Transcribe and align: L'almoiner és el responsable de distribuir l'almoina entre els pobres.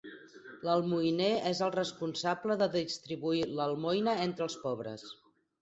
L'almoiner 0.67 1.27
és 1.49 1.61
el 1.67 1.73
responsable 1.75 2.57
de 2.63 2.71
distribuir 2.79 3.45
l'almoina 3.61 4.17
entre 4.29 4.49
els 4.51 4.61
pobres. 4.65 5.07